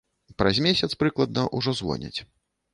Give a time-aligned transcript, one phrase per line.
[0.41, 2.19] Праз месяц прыкладна ўжо звоняць.